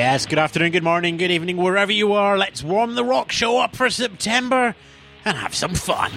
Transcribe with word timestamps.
Yes, 0.00 0.24
good 0.24 0.38
afternoon, 0.38 0.72
good 0.72 0.82
morning, 0.82 1.18
good 1.18 1.30
evening, 1.30 1.58
wherever 1.58 1.92
you 1.92 2.14
are. 2.14 2.38
Let's 2.38 2.64
warm 2.64 2.94
the 2.94 3.04
rock 3.04 3.30
show 3.30 3.58
up 3.58 3.76
for 3.76 3.90
September 3.90 4.74
and 5.26 5.36
have 5.36 5.54
some 5.54 5.74
fun. 5.74 6.10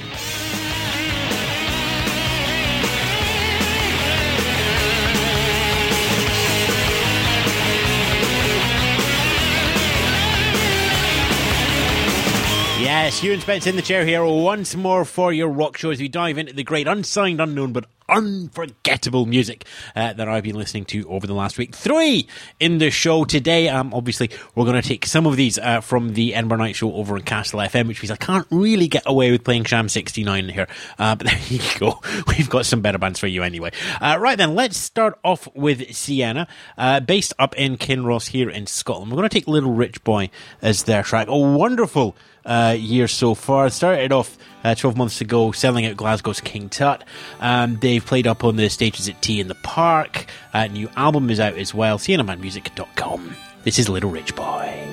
Yes, 12.79 13.21
Ewan 13.21 13.41
Spence 13.41 13.67
in 13.67 13.75
the 13.75 13.81
chair 13.81 14.05
here 14.05 14.23
once 14.23 14.77
more 14.77 15.03
for 15.03 15.33
your 15.33 15.49
rock 15.49 15.75
show 15.75 15.89
as 15.89 15.99
we 15.99 16.07
dive 16.07 16.37
into 16.37 16.53
the 16.53 16.63
great 16.63 16.87
unsigned, 16.87 17.41
unknown, 17.41 17.73
but 17.73 17.92
unforgettable 18.13 19.25
music 19.25 19.65
uh, 19.95 20.13
that 20.13 20.27
I've 20.27 20.43
been 20.43 20.55
listening 20.55 20.85
to 20.85 21.09
over 21.09 21.25
the 21.25 21.33
last 21.33 21.57
week. 21.57 21.75
Three 21.75 22.27
in 22.59 22.77
the 22.77 22.91
show 22.91 23.25
today. 23.25 23.69
Um, 23.69 23.93
obviously, 23.93 24.29
we're 24.55 24.65
going 24.65 24.81
to 24.81 24.87
take 24.87 25.05
some 25.05 25.25
of 25.25 25.35
these 25.35 25.57
uh, 25.57 25.81
from 25.81 26.13
the 26.13 26.35
Edinburgh 26.35 26.59
Night 26.59 26.75
Show 26.75 26.93
over 26.93 27.15
on 27.15 27.21
Castle 27.21 27.59
FM, 27.59 27.87
which 27.87 28.01
means 28.01 28.11
I 28.11 28.15
can't 28.15 28.47
really 28.51 28.87
get 28.87 29.03
away 29.05 29.31
with 29.31 29.43
playing 29.43 29.65
Sham 29.65 29.89
69 29.89 30.49
here. 30.49 30.67
Uh, 30.99 31.15
but 31.15 31.27
there 31.27 31.39
you 31.47 31.59
go. 31.79 31.99
We've 32.27 32.49
got 32.49 32.65
some 32.65 32.81
better 32.81 32.97
bands 32.97 33.19
for 33.19 33.27
you 33.27 33.43
anyway. 33.43 33.71
Uh, 33.99 34.17
right 34.19 34.37
then, 34.37 34.55
let's 34.55 34.77
start 34.77 35.19
off 35.23 35.47
with 35.55 35.93
Sienna, 35.95 36.47
uh, 36.77 36.99
based 36.99 37.33
up 37.39 37.55
in 37.57 37.77
Kinross 37.77 38.27
here 38.27 38.49
in 38.49 38.67
Scotland. 38.67 39.11
We're 39.11 39.17
going 39.17 39.29
to 39.29 39.33
take 39.33 39.47
Little 39.47 39.73
Rich 39.73 40.03
Boy 40.03 40.29
as 40.61 40.83
their 40.83 41.03
track. 41.03 41.27
A 41.27 41.37
wonderful 41.37 42.15
uh, 42.45 42.75
year 42.77 43.07
so 43.07 43.35
far. 43.35 43.69
Started 43.69 44.11
off 44.11 44.37
uh, 44.63 44.75
12 44.75 44.97
months 44.97 45.21
ago 45.21 45.51
selling 45.51 45.85
out 45.85 45.97
Glasgow's 45.97 46.41
King 46.41 46.69
Tut. 46.69 47.03
Um, 47.39 47.77
they've 47.77 48.05
played 48.05 48.27
up 48.27 48.43
on 48.43 48.55
the 48.55 48.69
stages 48.69 49.09
at 49.09 49.21
T 49.21 49.39
in 49.39 49.47
the 49.47 49.55
Park. 49.55 50.25
Uh, 50.53 50.67
new 50.67 50.89
album 50.95 51.29
is 51.29 51.39
out 51.39 51.57
as 51.57 51.73
well. 51.73 51.97
SiennaManMusic.com. 51.97 53.35
This 53.63 53.79
is 53.79 53.89
Little 53.89 54.09
Rich 54.09 54.35
Boy. 54.35 54.83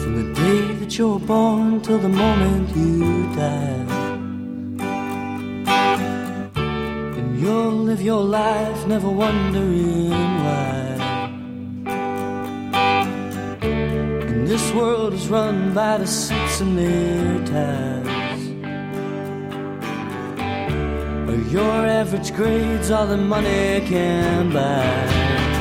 From 0.00 0.14
the 0.16 0.34
day 0.34 0.74
that 0.74 0.98
you're 0.98 1.18
born 1.20 1.80
till 1.80 1.98
the 1.98 2.08
moment 2.08 2.76
you 2.76 3.34
die. 3.34 4.07
You'll 7.38 7.84
live 7.84 8.02
your 8.02 8.22
life 8.22 8.86
never 8.86 9.08
wondering 9.08 10.10
why. 10.10 10.74
And 14.28 14.46
this 14.46 14.72
world 14.72 15.14
is 15.14 15.28
run 15.28 15.72
by 15.72 15.98
the 15.98 16.06
suits 16.06 16.60
and 16.60 16.76
their 16.76 17.46
ties. 17.46 18.40
Or 21.28 21.36
your 21.50 21.86
average 22.00 22.34
grade's 22.34 22.90
all 22.90 23.06
the 23.06 23.16
money 23.16 23.80
can 23.86 24.52
buy. 24.52 25.57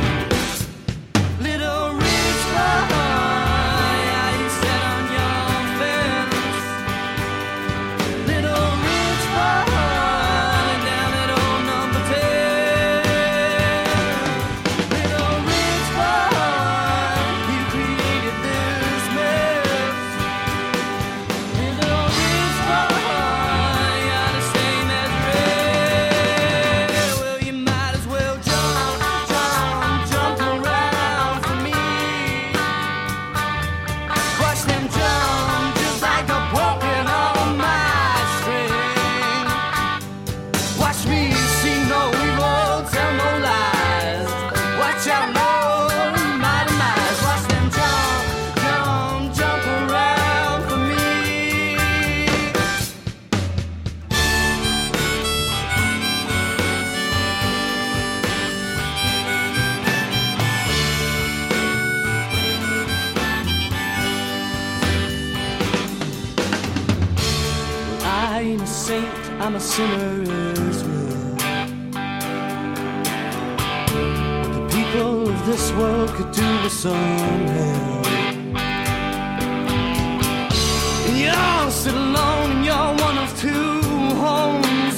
I'm 69.47 69.55
a 69.55 69.61
sinner 69.61 70.23
as 70.67 70.83
well. 70.83 71.35
The 74.55 74.67
people 74.75 75.29
of 75.29 75.45
this 75.45 75.71
world 75.71 76.09
could 76.09 76.33
do 76.33 76.63
with 76.63 76.73
some 76.73 77.47
help. 77.55 78.07
And 81.07 81.17
you 81.17 81.31
all 81.33 81.71
sit 81.71 81.93
alone 81.93 82.57
in 82.57 82.63
your 82.65 82.87
one 83.07 83.17
of 83.19 83.29
two 83.39 83.81
homes. 84.25 84.97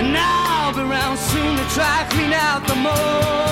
And 0.00 0.16
I'll 0.18 0.74
be 0.74 0.80
around 0.80 1.18
soon 1.18 1.56
to 1.56 1.64
try 1.72 2.04
clean 2.10 2.32
out 2.32 2.66
the 2.66 2.74
mold. 2.74 3.51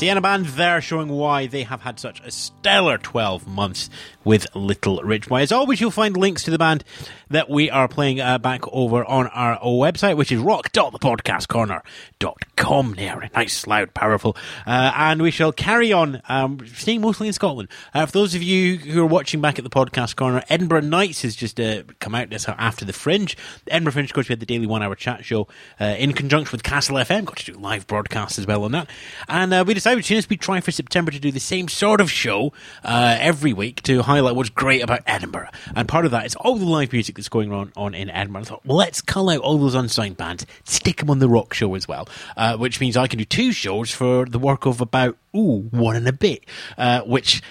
Sienna 0.00 0.22
Band 0.22 0.46
there 0.46 0.80
showing 0.80 1.08
why 1.08 1.46
they 1.46 1.64
have 1.64 1.82
had 1.82 2.00
such 2.00 2.20
a 2.20 2.30
stellar 2.30 2.96
12 2.96 3.46
months 3.46 3.90
with 4.24 4.46
Little 4.54 5.02
Rich 5.02 5.28
Boy. 5.28 5.42
As 5.42 5.52
always, 5.52 5.78
you'll 5.78 5.90
find 5.90 6.16
links 6.16 6.42
to 6.44 6.50
the 6.50 6.56
band 6.56 6.84
that 7.28 7.50
we 7.50 7.68
are 7.70 7.86
playing 7.86 8.18
uh, 8.18 8.38
back 8.38 8.66
over 8.68 9.04
on 9.04 9.26
our 9.28 9.58
website, 9.58 10.16
which 10.16 10.32
is 10.32 10.40
rock.thepodcastcorner.com. 10.40 12.94
There, 12.94 13.30
nice, 13.34 13.66
loud, 13.66 13.92
powerful. 13.94 14.36
Uh, 14.66 14.92
and 14.94 15.20
we 15.20 15.30
shall 15.30 15.52
carry 15.52 15.92
on, 15.92 16.22
um, 16.28 16.66
staying 16.66 17.02
mostly 17.02 17.26
in 17.26 17.32
Scotland. 17.32 17.68
Uh, 17.94 18.04
for 18.06 18.12
those 18.12 18.34
of 18.34 18.42
you 18.42 18.76
who 18.78 19.02
are 19.02 19.06
watching 19.06 19.40
back 19.40 19.58
at 19.58 19.64
the 19.64 19.70
podcast 19.70 20.16
corner, 20.16 20.42
Edinburgh 20.48 20.82
Nights 20.82 21.22
has 21.22 21.34
just 21.36 21.60
uh, 21.60 21.82
come 21.98 22.14
out 22.14 22.28
this 22.30 22.48
after 22.48 22.84
the 22.84 22.92
Fringe. 22.92 23.36
The 23.64 23.72
Edinburgh 23.74 23.92
Fringe, 23.92 24.10
of 24.10 24.14
course, 24.14 24.28
we 24.28 24.32
had 24.32 24.40
the 24.40 24.46
daily 24.46 24.66
one 24.66 24.82
hour 24.82 24.94
chat 24.94 25.24
show 25.24 25.48
uh, 25.80 25.96
in 25.98 26.12
conjunction 26.12 26.52
with 26.52 26.62
Castle 26.62 26.96
FM. 26.96 27.24
Got 27.26 27.38
to 27.38 27.52
do 27.52 27.58
live 27.58 27.86
broadcasts 27.86 28.38
as 28.38 28.46
well 28.46 28.64
on 28.64 28.72
that. 28.72 28.90
And 29.28 29.54
uh, 29.54 29.64
we 29.66 29.74
decided, 29.74 29.89
as 29.98 30.28
we 30.28 30.36
try 30.36 30.60
for 30.60 30.70
September, 30.70 31.10
to 31.10 31.18
do 31.18 31.30
the 31.30 31.40
same 31.40 31.68
sort 31.68 32.00
of 32.00 32.10
show 32.10 32.52
uh, 32.84 33.16
every 33.18 33.52
week 33.52 33.82
to 33.82 34.02
highlight 34.02 34.36
what's 34.36 34.50
great 34.50 34.82
about 34.82 35.00
Edinburgh. 35.06 35.48
And 35.74 35.88
part 35.88 36.04
of 36.04 36.10
that 36.12 36.26
is 36.26 36.34
all 36.36 36.56
the 36.56 36.64
live 36.64 36.92
music 36.92 37.16
that's 37.16 37.28
going 37.28 37.52
on, 37.52 37.72
on 37.76 37.94
in 37.94 38.10
Edinburgh. 38.10 38.42
I 38.42 38.44
thought, 38.44 38.66
well, 38.66 38.78
let's 38.78 39.00
cull 39.00 39.30
out 39.30 39.40
all 39.40 39.58
those 39.58 39.74
unsigned 39.74 40.16
bands, 40.16 40.46
stick 40.64 40.98
them 40.98 41.10
on 41.10 41.18
the 41.18 41.28
rock 41.28 41.54
show 41.54 41.74
as 41.74 41.88
well, 41.88 42.08
uh, 42.36 42.56
which 42.56 42.80
means 42.80 42.96
I 42.96 43.06
can 43.06 43.18
do 43.18 43.24
two 43.24 43.52
shows 43.52 43.90
for 43.90 44.26
the 44.26 44.38
work 44.38 44.66
of 44.66 44.80
about, 44.80 45.16
ooh, 45.34 45.68
one 45.70 45.96
and 45.96 46.08
a 46.08 46.12
bit, 46.12 46.44
uh, 46.78 47.00
which, 47.02 47.42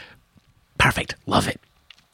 perfect, 0.78 1.16
love 1.26 1.48
it. 1.48 1.60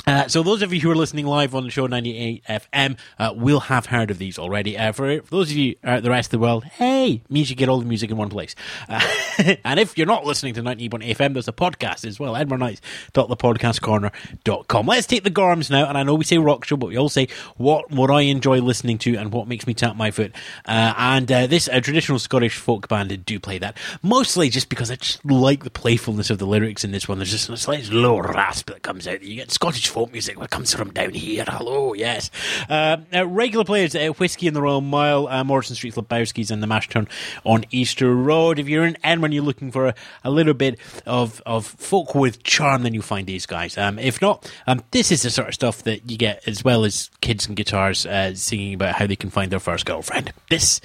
Uh, 0.07 0.27
so 0.27 0.43
those 0.43 0.61
of 0.61 0.71
you 0.73 0.81
who 0.81 0.91
are 0.91 0.95
listening 0.95 1.25
live 1.25 1.55
on 1.55 1.63
the 1.63 1.71
show 1.71 1.87
98 1.87 2.43
FM 2.45 2.97
uh, 3.17 3.33
will 3.35 3.61
have 3.61 3.87
heard 3.87 4.11
of 4.11 4.19
these 4.19 4.37
already. 4.37 4.77
Uh, 4.77 4.91
for, 4.91 5.21
for 5.21 5.31
those 5.31 5.49
of 5.49 5.57
you 5.57 5.75
out 5.83 6.03
the 6.03 6.09
rest 6.09 6.27
of 6.27 6.31
the 6.31 6.39
world, 6.39 6.63
hey, 6.63 7.21
means 7.29 7.49
you 7.49 7.55
get 7.55 7.69
all 7.69 7.79
the 7.79 7.85
music 7.85 8.11
in 8.11 8.17
one 8.17 8.29
place. 8.29 8.53
Uh, 8.87 9.01
and 9.63 9.79
if 9.79 9.97
you're 9.97 10.05
not 10.05 10.25
listening 10.25 10.53
to 10.53 10.61
98 10.61 11.17
FM, 11.17 11.33
there's 11.33 11.47
a 11.47 11.53
podcast 11.53 12.05
as 12.05 12.19
well, 12.19 12.33
edinburghnights.thepodcastcorner.com. 12.33 14.85
Let's 14.85 15.07
take 15.07 15.23
the 15.23 15.31
gorms 15.31 15.71
now, 15.71 15.87
and 15.87 15.97
I 15.97 16.03
know 16.03 16.13
we 16.15 16.23
say 16.23 16.37
rock 16.37 16.65
show, 16.65 16.77
but 16.77 16.89
we 16.89 16.97
all 16.97 17.09
say 17.09 17.27
what 17.57 17.89
what 17.91 18.11
I 18.11 18.21
enjoy 18.21 18.59
listening 18.59 18.97
to 18.99 19.15
and 19.15 19.31
what 19.31 19.47
makes 19.47 19.65
me 19.65 19.73
tap 19.73 19.95
my 19.95 20.11
foot. 20.11 20.35
Uh, 20.65 20.93
and 20.97 21.31
uh, 21.31 21.47
this 21.47 21.67
uh, 21.67 21.79
traditional 21.79 22.19
Scottish 22.19 22.57
folk 22.57 22.87
band 22.87 23.25
do 23.25 23.39
play 23.39 23.57
that, 23.57 23.75
mostly 24.03 24.49
just 24.49 24.69
because 24.69 24.91
I 24.91 24.97
just 24.97 25.25
like 25.25 25.63
the 25.63 25.71
playfulness 25.71 26.29
of 26.29 26.37
the 26.37 26.45
lyrics 26.45 26.83
in 26.83 26.91
this 26.91 27.07
one. 27.07 27.17
There's 27.17 27.31
just 27.31 27.49
a 27.49 27.57
slight 27.57 27.89
low 27.89 28.19
rasp 28.19 28.69
that 28.69 28.83
comes 28.83 29.07
out. 29.07 29.23
You 29.23 29.35
get 29.35 29.49
Scottish 29.51 29.94
folk 29.95 30.11
music 30.11 30.37
that 30.37 30.49
comes 30.49 30.73
from 30.73 30.91
down 30.91 31.11
here. 31.11 31.45
Hello, 31.47 31.93
yes. 31.93 32.29
Uh, 32.69 32.97
uh, 33.13 33.25
regular 33.25 33.63
players, 33.63 33.95
uh, 33.95 34.07
Whiskey 34.09 34.45
in 34.45 34.53
the 34.53 34.61
Royal 34.61 34.81
Mile, 34.81 35.25
uh, 35.29 35.41
Morrison 35.45 35.77
Street 35.77 35.95
Lebowski's, 35.95 36.51
and 36.51 36.61
the 36.61 36.67
Mash 36.67 36.89
Tun 36.89 37.07
on 37.45 37.63
Easter 37.71 38.13
Road. 38.13 38.59
If 38.59 38.67
you're 38.67 38.83
in 38.83 38.97
Edinburgh 39.05 39.29
you're 39.31 39.43
looking 39.45 39.71
for 39.71 39.87
a, 39.87 39.95
a 40.25 40.29
little 40.29 40.53
bit 40.53 40.81
of, 41.05 41.41
of 41.45 41.65
folk 41.65 42.13
with 42.13 42.43
charm, 42.43 42.83
then 42.83 42.93
you'll 42.93 43.03
find 43.03 43.25
these 43.25 43.45
guys. 43.45 43.77
Um, 43.77 43.97
if 43.97 44.21
not, 44.21 44.51
um, 44.67 44.83
this 44.91 45.13
is 45.13 45.21
the 45.21 45.29
sort 45.29 45.47
of 45.47 45.53
stuff 45.53 45.83
that 45.83 46.11
you 46.11 46.17
get 46.17 46.45
as 46.45 46.61
well 46.61 46.83
as 46.83 47.09
kids 47.21 47.47
and 47.47 47.55
guitars 47.55 48.05
uh, 48.05 48.35
singing 48.35 48.73
about 48.73 48.95
how 48.95 49.07
they 49.07 49.15
can 49.15 49.29
find 49.29 49.49
their 49.49 49.61
first 49.61 49.85
girlfriend. 49.85 50.33
This 50.49 50.81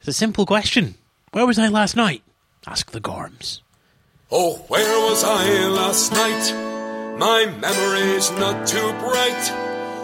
is 0.00 0.06
a 0.06 0.12
simple 0.12 0.46
question. 0.46 0.94
Where 1.32 1.44
was 1.44 1.58
I 1.58 1.66
last 1.66 1.96
night? 1.96 2.22
Ask 2.68 2.92
the 2.92 3.00
Gorms. 3.00 3.62
Oh, 4.30 4.58
where 4.68 5.10
was 5.10 5.24
I 5.24 5.66
last 5.70 6.12
night? 6.12 6.63
My 7.18 7.46
memory's 7.46 8.30
not 8.32 8.66
too 8.66 8.92
bright. 8.98 9.44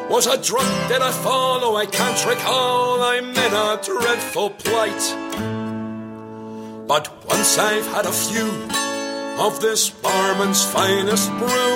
Was 0.09 0.29
I 0.29 0.37
drunk? 0.37 0.71
Did 0.89 1.03
I 1.03 1.11
fall? 1.11 1.59
Oh, 1.63 1.77
I 1.77 1.87
can't 1.87 2.25
recall. 2.25 3.03
I'm 3.03 3.31
in 3.31 3.53
a 3.53 3.81
dreadful 3.83 4.51
plight. 4.51 5.05
But 6.87 7.11
once 7.27 7.59
I've 7.59 7.87
had 7.89 8.07
a 8.07 8.13
few 8.13 8.49
of 9.45 9.61
this 9.61 9.91
barman's 9.91 10.65
finest 10.65 11.31
brew, 11.39 11.75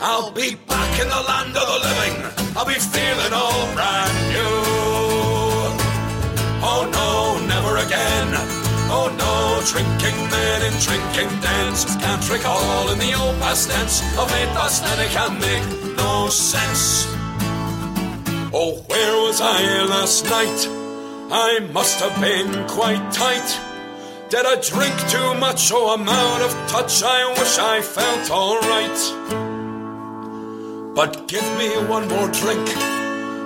I'll 0.00 0.30
be 0.30 0.56
back 0.56 1.00
in 1.00 1.08
the 1.08 1.22
land 1.30 1.56
of 1.56 1.66
the 1.72 1.78
living. 1.88 2.16
I'll 2.56 2.66
be 2.66 2.74
feeling 2.74 3.32
all 3.32 3.64
brand 3.72 4.16
new. 4.28 4.58
Oh 6.64 6.82
no, 6.98 7.46
never 7.46 7.76
again. 7.78 8.28
Oh 8.94 9.08
no, 9.24 9.31
drinking 9.70 10.18
men 10.30 10.60
in 10.68 10.74
drinking 10.80 11.30
dens 11.40 11.84
Can't 11.96 12.30
recall 12.30 12.90
in 12.92 12.98
the 12.98 13.12
old 13.14 13.38
past 13.40 13.70
tense 13.70 14.02
Of 14.18 14.30
it 14.30 14.48
last 14.54 14.82
night 14.82 14.98
it 14.98 15.10
can 15.10 15.38
make 15.38 15.82
no 15.96 16.28
sense. 16.28 17.06
Oh, 18.52 18.84
where 18.88 19.16
was 19.24 19.40
I 19.40 19.84
last 19.84 20.24
night? 20.24 20.60
I 21.30 21.60
must 21.72 22.00
have 22.00 22.20
been 22.20 22.66
quite 22.68 23.04
tight. 23.12 23.48
Did 24.28 24.44
I 24.46 24.56
drink 24.60 24.96
too 25.08 25.34
much? 25.38 25.70
Oh, 25.72 25.94
I'm 25.94 26.08
out 26.08 26.42
of 26.42 26.52
touch 26.70 27.02
I 27.02 27.28
wish 27.38 27.58
I 27.58 27.80
felt 27.80 28.30
alright. 28.30 29.00
But 30.94 31.28
give 31.28 31.48
me 31.58 31.70
one 31.88 32.08
more 32.08 32.28
drink. 32.28 32.66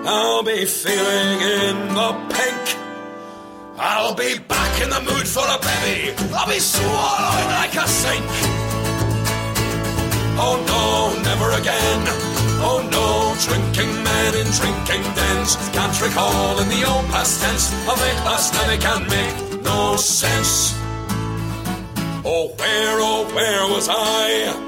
I'll 0.07 0.43
be 0.43 0.65
feeling 0.65 1.41
in 1.41 1.95
the 1.95 2.11
pink 2.35 2.86
I'll 3.79 4.15
be 4.15 4.39
back 4.39 4.83
in 4.83 4.89
the 4.89 5.01
mood 5.01 5.29
for 5.29 5.45
a 5.45 5.59
bevy. 5.61 6.13
I'll 6.35 6.49
be 6.49 6.59
swallowing 6.59 7.51
like 7.61 7.75
a 7.77 7.87
sink. 7.87 8.25
Oh 10.39 10.57
no, 10.65 11.23
never 11.23 11.51
again. 11.61 12.03
Oh 12.65 12.81
no, 12.89 13.37
drinking 13.45 14.03
men 14.03 14.35
in 14.35 14.49
drinking 14.57 15.05
dens. 15.15 15.57
Can't 15.73 16.01
recall 16.01 16.59
in 16.61 16.69
the 16.69 16.89
old 16.89 17.05
past 17.13 17.43
tense 17.43 17.73
of 17.85 18.01
it 18.01 18.17
last 18.25 18.55
night. 18.55 18.75
It 18.75 18.81
can 18.81 19.03
make 19.09 19.63
no 19.63 19.97
sense. 19.97 20.73
Oh, 22.25 22.49
where, 22.57 22.97
oh, 22.99 23.29
where 23.35 23.69
was 23.69 23.89
I? 23.91 24.67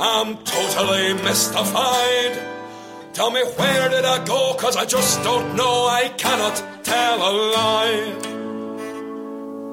I'm 0.00 0.36
totally 0.44 1.12
mystified. 1.22 2.42
Tell 3.12 3.30
me 3.30 3.42
where 3.56 3.88
did 3.90 4.04
I 4.04 4.24
go? 4.24 4.54
Cause 4.54 4.76
I 4.76 4.86
just 4.86 5.22
don't 5.22 5.56
know. 5.56 5.86
I 5.86 6.08
cannot 6.16 6.84
tell 6.84 7.16
a 7.16 7.32
lie. 7.52 8.45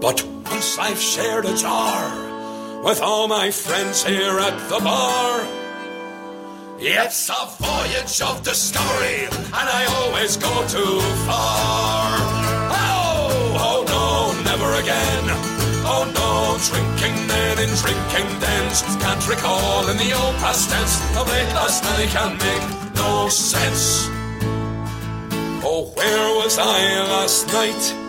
But 0.04 0.22
once 0.52 0.78
I've 0.78 1.00
shared 1.00 1.46
a 1.46 1.56
jar 1.56 2.84
with 2.84 3.02
all 3.02 3.30
my 3.30 3.52
friends 3.52 4.04
here 4.04 4.38
at 4.38 4.58
the 4.68 4.80
bar, 4.84 5.48
it's 6.78 7.30
a 7.30 7.48
voyage 7.64 8.20
of 8.20 8.44
discovery, 8.44 9.28
and 9.32 9.68
I 9.80 9.86
always 9.96 10.36
go 10.36 10.54
too 10.68 11.00
far. 11.24 12.20
Oh, 12.76 13.56
oh 13.64 13.80
no, 13.88 14.44
never 14.44 14.74
again. 14.84 15.24
Oh 15.88 16.04
no, 16.20 16.60
drinking 16.68 17.26
men 17.26 17.60
in 17.60 17.72
drinking 17.80 18.40
dens 18.42 18.82
can't 19.00 19.26
recall 19.26 19.88
in 19.88 19.96
the 19.96 20.12
old 20.12 20.36
past 20.44 20.70
tense 20.70 21.00
of 21.16 21.30
late 21.30 21.54
last 21.56 21.82
night 21.86 22.10
can 22.10 22.36
make 22.44 22.96
no 22.96 23.30
sense. 23.30 24.10
Oh, 25.64 25.94
where 25.96 26.44
was 26.44 26.60
I 26.60 27.08
last 27.08 27.48
night? 27.54 28.03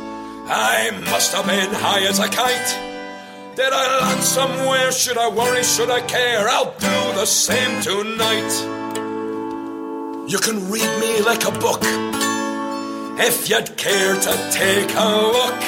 I 0.46 0.90
must 1.10 1.32
have 1.34 1.46
been 1.46 1.72
high 1.72 2.02
as 2.06 2.18
a 2.18 2.28
kite. 2.28 3.56
Did 3.56 3.72
I 3.72 4.00
land 4.00 4.22
somewhere? 4.22 4.92
Should 4.92 5.16
I 5.16 5.28
worry? 5.28 5.62
Should 5.62 5.90
I 5.90 6.00
care? 6.02 6.48
I'll 6.48 6.72
do 6.78 7.18
the 7.18 7.24
same 7.24 7.80
tonight. 7.80 8.52
You 10.28 10.38
can 10.38 10.70
read 10.70 11.00
me 11.00 11.22
like 11.22 11.46
a 11.46 11.52
book 11.52 11.80
if 13.18 13.48
you'd 13.48 13.76
care 13.76 14.14
to 14.14 14.50
take 14.50 14.90
a 14.94 15.08
look. 15.38 15.62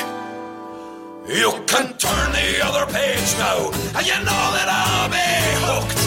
You 1.28 1.52
can 1.66 1.97
turn 1.97 2.33
the 2.33 2.61
other 2.62 2.87
page 2.92 3.35
now, 3.38 3.71
and 3.97 4.06
you 4.06 4.18
know 4.25 4.45
that 4.56 4.68
I'll 4.68 5.09
be 5.09 5.56
hooked. 5.64 6.00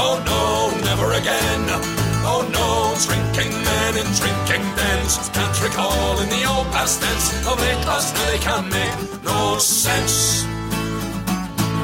Oh 0.00 0.22
no, 0.24 0.84
never 0.84 1.12
again. 1.12 1.97
Oh 2.40 2.46
no, 2.54 2.94
drinking 3.04 3.50
men 3.50 3.96
in 3.98 4.06
drinking 4.14 4.62
dens 4.76 5.28
can't 5.34 5.60
recall 5.60 6.20
in 6.20 6.28
the 6.28 6.44
old 6.44 6.68
past 6.68 7.02
tense 7.02 7.34
of 7.44 7.58
it 7.60 7.78
last 7.84 8.14
night 8.14 8.30
they 8.30 8.38
can 8.38 8.68
make 8.70 9.24
no 9.24 9.58
sense. 9.58 10.44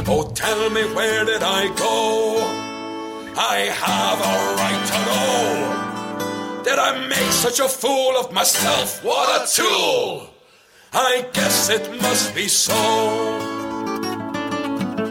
Oh, 0.06 0.30
tell 0.32 0.70
me 0.70 0.82
where 0.94 1.24
did 1.24 1.42
I 1.42 1.74
go? 1.74 2.38
I 3.36 3.66
have 3.82 4.18
a 4.32 4.36
right 4.62 4.82
to 4.90 4.98
know. 5.08 6.62
Did 6.62 6.78
I 6.78 7.04
make 7.08 7.32
such 7.32 7.58
a 7.58 7.68
fool 7.68 8.16
of 8.16 8.32
myself? 8.32 9.02
What 9.02 9.28
a 9.42 9.52
tool! 9.52 10.30
I 10.92 11.26
guess 11.32 11.68
it 11.68 12.00
must 12.00 12.32
be 12.32 12.46
so. 12.46 12.72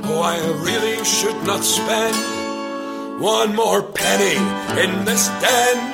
Oh, 0.08 0.22
I 0.24 0.40
really 0.64 1.04
should 1.04 1.44
not 1.44 1.66
spend 1.66 2.33
one 3.20 3.56
more 3.56 3.82
penny 3.82 4.38
in 4.82 5.06
this 5.06 5.28
den. 5.42 5.94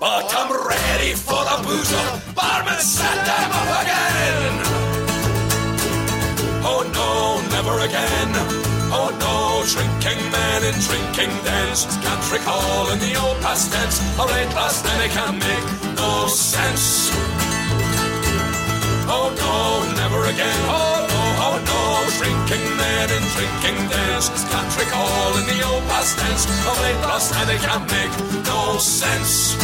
But 0.00 0.26
I'm 0.34 0.50
ready 0.50 1.12
for 1.14 1.42
the 1.48 1.62
booze. 1.64 1.92
Barman, 2.34 2.80
set 2.80 3.18
them 3.24 3.50
up 3.52 3.70
again. 3.82 4.54
Oh 6.64 6.82
no, 6.98 7.48
never 7.54 7.78
again. 7.84 8.30
Oh 8.94 9.10
no, 9.24 9.64
drinking 9.72 10.20
men 10.30 10.64
in 10.64 10.76
drinking 10.80 11.32
dens 11.44 11.86
can't 12.02 12.32
recall 12.32 12.90
in 12.90 12.98
the 12.98 13.14
old 13.20 13.40
past 13.40 13.72
tense. 13.72 14.00
Or 14.18 14.26
late 14.26 14.52
last 14.54 14.84
night 14.84 14.98
they 14.98 15.08
can 15.08 15.38
make 15.38 15.96
no 15.96 16.26
sense. 16.26 17.10
Oh 19.08 19.28
no, 19.38 19.94
never 19.96 20.24
again. 20.26 20.60
Oh 20.68 21.01
drinking 22.22 22.76
men 22.76 23.10
in 23.10 23.24
drinking 23.34 23.78
dens 23.90 24.30
can't 24.50 24.72
recall 24.78 25.30
in 25.40 25.46
the 25.50 25.58
old 25.66 25.82
past 25.90 26.16
tense 26.18 26.46
of 26.70 26.76
late 26.82 27.02
last 27.10 27.32
night 27.34 27.46
they 27.50 27.58
can 27.58 27.82
make 27.96 28.14
no 28.46 28.78
sense. 28.78 29.56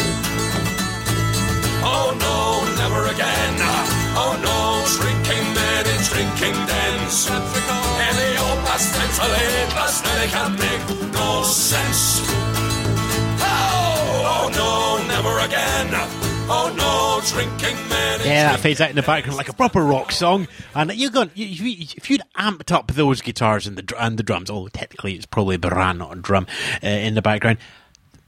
Oh 1.79 2.11
no, 2.25 2.39
never 2.81 3.07
again. 3.15 3.55
Oh 4.21 4.35
no, 4.43 4.59
drinking 4.99 5.45
men 5.55 5.83
in 5.93 6.01
drinking 6.11 6.57
dens. 6.67 7.31
In 7.31 8.13
the 8.23 8.31
old 8.43 8.59
past 8.67 8.93
tense, 8.93 9.17
of 9.23 9.29
late 9.35 9.71
last 9.79 10.03
night 10.03 10.19
they 10.19 10.31
can 10.35 10.51
make 10.65 10.83
no 11.13 11.43
sense. 11.43 12.03
Oh, 13.39 14.33
oh 14.33 14.45
no, 14.59 14.71
never 15.07 15.33
again. 15.47 15.89
Oh 16.51 16.67
no, 16.75 17.21
drinking 17.31 17.88
Yeah, 18.39 18.51
that 18.51 18.59
fades 18.59 18.81
out 18.81 18.89
in 18.89 18.95
the 18.95 19.01
background 19.01 19.37
like 19.37 19.49
a 19.49 19.53
proper 19.53 19.83
rock 19.83 20.11
song. 20.11 20.47
And 20.73 20.93
you're 20.93 21.11
going, 21.11 21.31
you, 21.35 21.87
if 21.95 22.09
you'd 22.09 22.21
amped 22.37 22.71
up 22.71 22.91
those 22.93 23.21
guitars 23.21 23.67
and 23.67 23.77
the 23.77 23.95
and 24.01 24.17
the 24.17 24.23
drums, 24.23 24.49
although 24.49 24.69
technically 24.69 25.13
it's 25.15 25.25
probably 25.25 25.55
a 25.55 25.59
bodhrán, 25.59 25.97
not 25.97 26.17
a 26.17 26.19
drum, 26.19 26.47
uh, 26.83 26.87
in 26.87 27.15
the 27.15 27.21
background, 27.21 27.57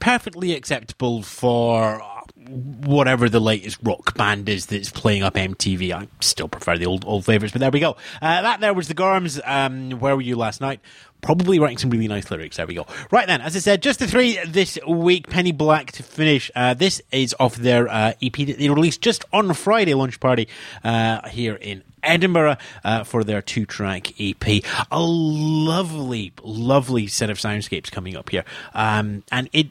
perfectly 0.00 0.52
acceptable 0.52 1.22
for 1.22 2.02
whatever 2.48 3.28
the 3.28 3.40
latest 3.40 3.78
rock 3.82 4.16
band 4.16 4.48
is 4.48 4.66
that's 4.66 4.90
playing 4.90 5.22
up 5.22 5.34
MTV. 5.34 5.92
I 5.92 6.08
still 6.20 6.48
prefer 6.48 6.76
the 6.76 6.86
old 6.86 7.04
old 7.06 7.24
favourites, 7.24 7.52
but 7.52 7.60
there 7.60 7.70
we 7.70 7.80
go. 7.80 7.96
Uh, 8.20 8.42
that 8.42 8.60
there 8.60 8.74
was 8.74 8.88
the 8.88 8.94
Gorms. 8.94 9.40
Um, 9.48 9.92
where 10.00 10.16
were 10.16 10.22
you 10.22 10.36
last 10.36 10.60
night? 10.60 10.80
Probably 11.22 11.60
writing 11.60 11.78
some 11.78 11.90
really 11.90 12.08
nice 12.08 12.30
lyrics. 12.32 12.56
There 12.56 12.66
we 12.66 12.74
go. 12.74 12.84
Right 13.12 13.28
then, 13.28 13.40
as 13.40 13.54
I 13.54 13.60
said, 13.60 13.80
just 13.80 14.00
the 14.00 14.08
three 14.08 14.38
this 14.44 14.76
week. 14.86 15.28
Penny 15.28 15.52
Black 15.52 15.92
to 15.92 16.02
finish. 16.02 16.50
Uh, 16.54 16.74
this 16.74 17.00
is 17.12 17.32
off 17.38 17.54
their 17.54 17.88
uh, 17.88 18.14
EP 18.20 18.32
that 18.32 18.58
they 18.58 18.68
released 18.68 19.00
just 19.02 19.24
on 19.32 19.54
Friday, 19.54 19.94
Lunch 19.94 20.18
Party, 20.18 20.48
uh, 20.82 21.28
here 21.28 21.54
in 21.54 21.84
Edinburgh 22.02 22.56
uh, 22.82 23.04
for 23.04 23.22
their 23.22 23.40
two 23.40 23.64
track 23.64 24.20
EP. 24.20 24.64
A 24.90 25.00
lovely, 25.00 26.32
lovely 26.42 27.06
set 27.06 27.30
of 27.30 27.38
soundscapes 27.38 27.90
coming 27.90 28.16
up 28.16 28.30
here. 28.30 28.44
Um, 28.74 29.22
and 29.30 29.48
it 29.52 29.68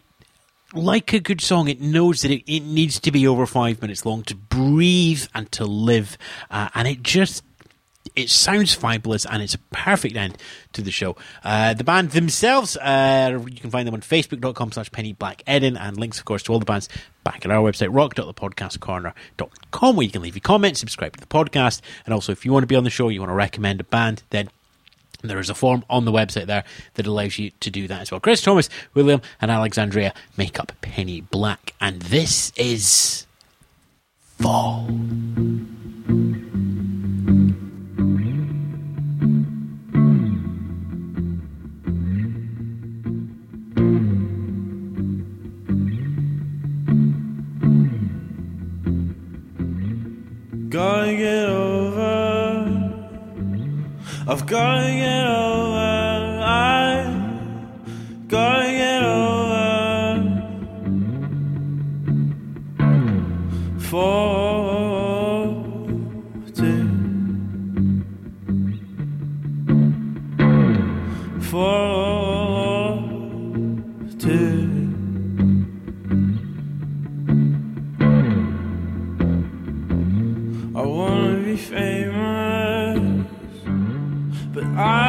like 0.73 1.11
a 1.11 1.19
good 1.19 1.41
song, 1.41 1.67
it 1.67 1.81
knows 1.81 2.21
that 2.21 2.31
it, 2.31 2.43
it 2.47 2.61
needs 2.61 2.99
to 3.01 3.11
be 3.11 3.27
over 3.27 3.45
five 3.45 3.81
minutes 3.81 4.05
long 4.05 4.23
to 4.23 4.35
breathe 4.35 5.25
and 5.35 5.51
to 5.51 5.65
live. 5.65 6.17
Uh, 6.49 6.69
and 6.73 6.87
it 6.87 7.03
just, 7.03 7.43
it 8.15 8.29
sounds 8.29 8.73
fabulous 8.73 9.25
and 9.25 9.41
it's 9.41 9.53
a 9.53 9.59
perfect 9.71 10.15
end 10.15 10.37
to 10.73 10.81
the 10.81 10.91
show. 10.91 11.15
Uh, 11.43 11.73
the 11.73 11.83
band 11.83 12.11
themselves, 12.11 12.77
uh, 12.77 13.39
you 13.47 13.57
can 13.57 13.69
find 13.69 13.87
them 13.87 13.93
on 13.93 14.01
facebook.com 14.01 14.71
slash 14.71 14.91
penny 14.91 15.13
black 15.13 15.43
eden 15.47 15.77
and 15.77 15.97
links, 15.97 16.19
of 16.19 16.25
course, 16.25 16.43
to 16.43 16.53
all 16.53 16.59
the 16.59 16.65
bands 16.65 16.89
back 17.23 17.45
at 17.45 17.51
our 17.51 17.71
website, 17.71 17.93
rock.thepodcastcorner.com, 17.93 19.95
where 19.95 20.03
you 20.03 20.11
can 20.11 20.21
leave 20.21 20.35
your 20.35 20.41
comments, 20.41 20.79
subscribe 20.79 21.15
to 21.15 21.19
the 21.19 21.27
podcast. 21.27 21.81
And 22.05 22.13
also, 22.13 22.31
if 22.31 22.45
you 22.45 22.51
want 22.51 22.63
to 22.63 22.67
be 22.67 22.75
on 22.75 22.83
the 22.83 22.89
show, 22.89 23.09
you 23.09 23.19
want 23.19 23.29
to 23.29 23.35
recommend 23.35 23.79
a 23.79 23.85
band, 23.85 24.23
then 24.31 24.49
there 25.21 25.39
is 25.39 25.49
a 25.49 25.55
form 25.55 25.85
on 25.89 26.05
the 26.05 26.11
website 26.11 26.47
there 26.47 26.63
that 26.95 27.05
allows 27.05 27.37
you 27.37 27.51
to 27.59 27.69
do 27.69 27.87
that 27.87 28.01
as 28.01 28.11
well. 28.11 28.19
Chris 28.19 28.41
Thomas, 28.41 28.69
William, 28.93 29.21
and 29.39 29.51
Alexandria 29.51 30.13
make 30.35 30.59
up 30.59 30.71
Penny 30.81 31.21
Black, 31.21 31.75
and 31.79 32.01
this 32.01 32.51
is 32.55 33.27
Fall. 34.39 34.87
Over. 51.41 52.91
I've 54.27 54.45
gotta 54.45 54.91
get 54.91 55.27
over. 55.27 55.90
But 84.61 84.77
I 84.77 85.00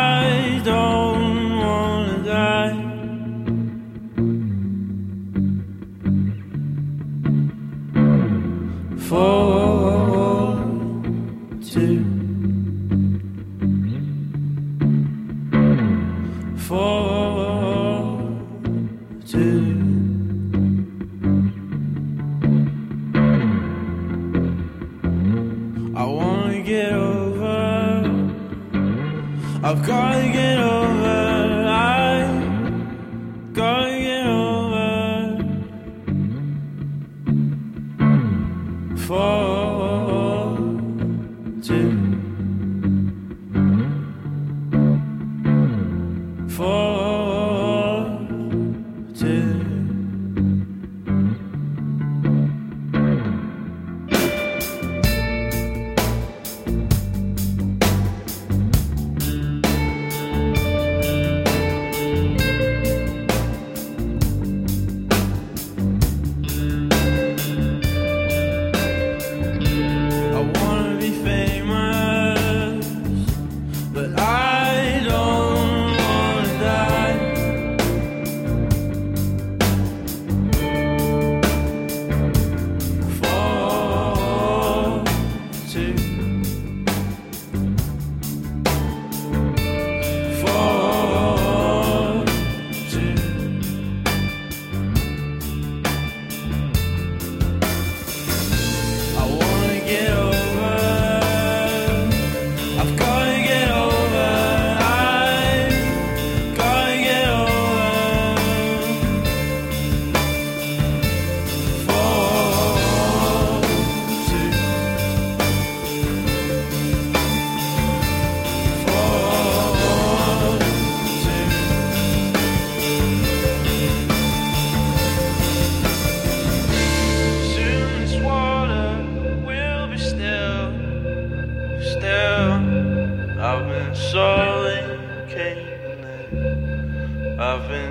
gotta 29.93 30.29
get 30.29 30.59
over. 30.59 31.67
I 31.69 32.02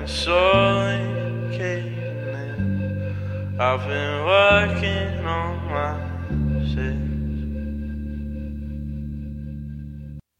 been 0.02 0.08
suffocating 0.08 1.94
it. 1.94 3.60
I've 3.60 3.86
been 3.86 4.24
working 4.26 5.24
on 5.24 5.64
my 5.70 5.94
shit. 6.66 6.98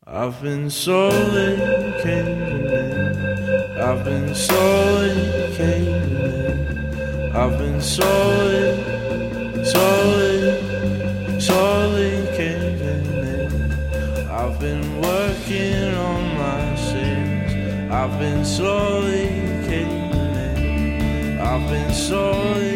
I've 0.05 0.43
been 0.43 0.69
slowly 0.69 1.57
caving 2.03 2.71
in. 2.71 3.81
I've 3.81 4.05
been 4.05 4.35
slowly 4.35 5.15
caving 5.55 6.11
in. 6.11 7.37
I've 7.37 7.57
been 7.57 7.81
slowly, 7.81 8.83
slowly, 9.65 11.41
slowly 11.41 12.27
caving 12.37 13.07
in. 13.37 14.29
I've 14.29 14.59
been 14.59 15.01
working 15.01 15.95
on 15.95 16.37
my 16.37 16.75
sins. 16.75 17.93
I've 17.93 18.19
been 18.19 18.45
slowly 18.45 19.32
been 21.69 21.93
slowly 21.93 22.72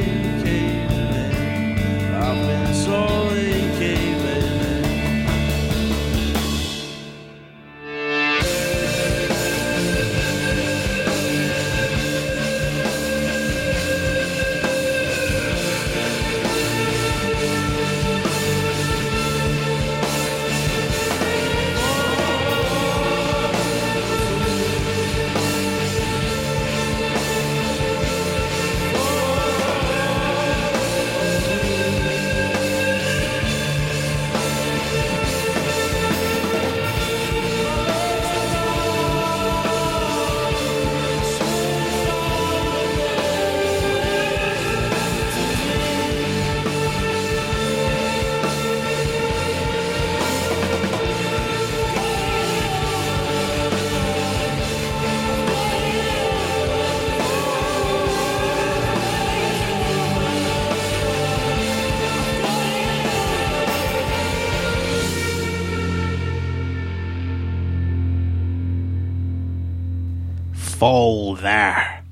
there 71.36 72.02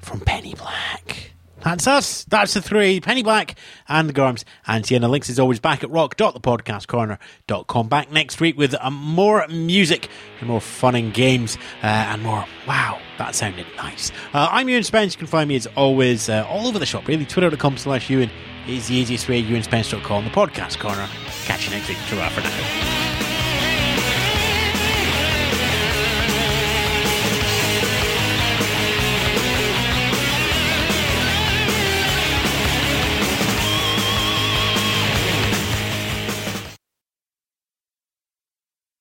from 0.00 0.20
Penny 0.20 0.54
Black. 0.54 1.32
That's 1.62 1.86
us. 1.88 2.24
That's 2.24 2.54
the 2.54 2.62
three. 2.62 3.00
Penny 3.00 3.22
Black 3.22 3.56
and 3.88 4.08
the 4.08 4.12
Gorms. 4.12 4.44
And 4.66 4.86
Sienna 4.86 5.08
Links 5.08 5.28
is 5.28 5.38
always 5.40 5.58
back 5.58 5.82
at 5.82 5.90
rock.thepodcastcorner.com. 5.90 7.88
Back 7.88 8.12
next 8.12 8.40
week 8.40 8.56
with 8.56 8.74
uh, 8.78 8.90
more 8.90 9.46
music 9.48 10.08
and 10.40 10.48
more 10.48 10.60
fun 10.60 10.94
and 10.94 11.12
games 11.12 11.58
uh, 11.82 11.86
and 11.86 12.22
more. 12.22 12.44
Wow, 12.66 13.00
that 13.18 13.34
sounded 13.34 13.66
nice. 13.76 14.12
Uh, 14.32 14.48
I'm 14.50 14.68
Ewan 14.68 14.84
Spence. 14.84 15.14
You 15.14 15.18
can 15.18 15.26
find 15.26 15.48
me 15.48 15.56
as 15.56 15.66
always 15.76 16.28
uh, 16.28 16.46
all 16.48 16.68
over 16.68 16.78
the 16.78 16.86
shop, 16.86 17.08
really. 17.08 17.26
Twitter.com 17.26 17.76
slash 17.76 18.08
Ewan 18.08 18.30
is 18.68 18.86
the 18.88 18.94
easiest 18.94 19.28
way. 19.28 19.42
EwanSpence.com, 19.42 20.24
the 20.24 20.30
podcast 20.30 20.78
corner. 20.78 21.08
Catch 21.44 21.64
you 21.66 21.72
next 21.72 21.88
week. 21.88 21.98
Ta-ra 22.08 22.28
for 22.28 22.40
now. 22.40 23.07